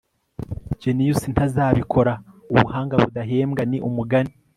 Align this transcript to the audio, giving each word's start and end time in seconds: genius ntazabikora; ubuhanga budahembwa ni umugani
genius 0.81 1.21
ntazabikora; 1.33 2.13
ubuhanga 2.53 2.95
budahembwa 3.03 3.61
ni 3.69 3.77
umugani 3.87 4.33